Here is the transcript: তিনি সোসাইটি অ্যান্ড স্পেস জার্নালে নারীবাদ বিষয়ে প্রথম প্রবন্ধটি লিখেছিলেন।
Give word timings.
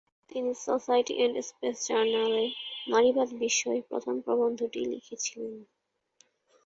তিনি 0.31 0.51
সোসাইটি 0.65 1.13
অ্যান্ড 1.17 1.35
স্পেস 1.49 1.75
জার্নালে 1.87 2.45
নারীবাদ 2.87 3.29
বিষয়ে 3.43 3.79
প্রথম 3.89 4.15
প্রবন্ধটি 4.25 4.81
লিখেছিলেন। 4.91 5.55